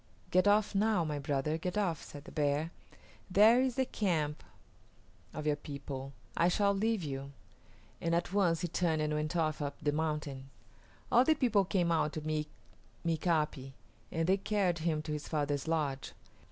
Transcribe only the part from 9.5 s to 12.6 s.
up the mountain. All the people came out to meet